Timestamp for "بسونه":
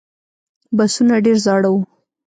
0.77-1.15